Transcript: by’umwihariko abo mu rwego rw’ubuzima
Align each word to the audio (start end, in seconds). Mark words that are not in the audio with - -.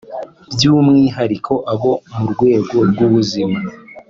by’umwihariko 0.53 1.53
abo 1.73 1.91
mu 2.17 2.23
rwego 2.33 2.77
rw’ubuzima 2.89 3.59